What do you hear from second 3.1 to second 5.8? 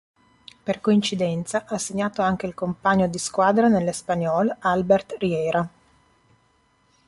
squadra nell'Espanyol Albert Riera.